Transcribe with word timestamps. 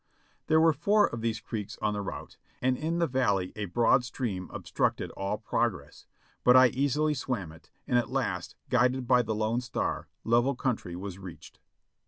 There 0.47 0.59
were 0.59 0.73
four 0.73 1.05
of 1.05 1.21
these 1.21 1.39
creeks 1.39 1.77
on 1.79 1.93
the 1.93 2.01
route, 2.01 2.37
and 2.59 2.75
in 2.75 2.97
the 2.97 3.05
valley 3.05 3.53
a 3.55 3.65
broad 3.65 4.03
stream 4.03 4.49
obstructed 4.51 5.11
all 5.11 5.37
progress, 5.37 6.07
but 6.43 6.57
I 6.57 6.69
easily 6.69 7.13
swam 7.13 7.51
it, 7.51 7.69
and 7.87 7.99
at 7.99 8.09
last, 8.09 8.55
guided 8.71 9.05
by 9.05 9.21
the 9.21 9.35
lone 9.35 9.61
star, 9.61 10.07
level 10.23 10.55
country 10.55 10.95
was 10.95 11.19
reached. 11.19 11.59